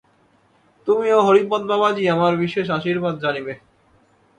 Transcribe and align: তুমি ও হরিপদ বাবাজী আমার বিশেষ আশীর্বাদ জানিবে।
তুমি 0.87 1.07
ও 1.11 1.19
হরিপদ 1.27 1.61
বাবাজী 1.71 2.03
আমার 2.15 2.33
বিশেষ 2.43 2.65
আশীর্বাদ 2.77 3.15
জানিবে। 3.23 3.53